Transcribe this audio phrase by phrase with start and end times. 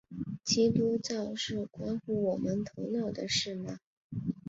[0.43, 3.77] 基督教是关乎我们头脑的事吗？